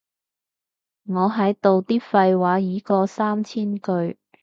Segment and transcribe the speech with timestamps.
[1.07, 4.17] 我喺度啲廢話已過三千句